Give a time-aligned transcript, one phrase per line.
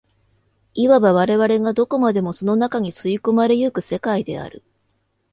[0.73, 4.63] いわば我々がどこまでもその中に吸い込まれ行く世界である。